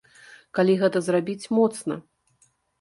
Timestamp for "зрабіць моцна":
1.09-2.01